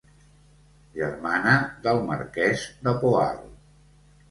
[0.95, 1.53] Germana
[1.85, 3.39] del marquès de Poal.